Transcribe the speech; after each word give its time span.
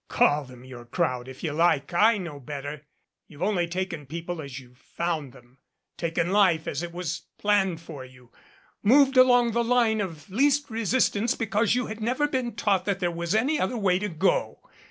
Call 0.07 0.45
them 0.45 0.65
your 0.65 0.85
crowd 0.85 1.27
if 1.27 1.43
you 1.43 1.51
like. 1.51 1.93
I 1.93 2.17
know 2.17 2.39
better. 2.39 2.87
You've 3.27 3.43
only 3.43 3.67
taken 3.67 4.07
people 4.07 4.41
as 4.41 4.59
you've 4.59 4.79
found 4.79 5.31
them 5.31 5.59
taken 5.95 6.31
life 6.31 6.67
as 6.67 6.81
it 6.81 6.91
was 6.91 7.27
planned 7.37 7.81
for 7.81 8.03
you 8.03 8.31
moved 8.81 9.15
along 9.15 9.51
the 9.51 9.63
line 9.63 10.01
of 10.01 10.27
least 10.27 10.71
resistance 10.71 11.35
because 11.35 11.75
you'd 11.75 12.01
never 12.01 12.27
been 12.27 12.55
taught 12.55 12.85
that 12.85 12.99
there 12.99 13.11
was 13.11 13.35
any 13.35 13.59
other 13.59 13.77
way 13.77 13.99
to 13.99 14.09
go. 14.09 14.67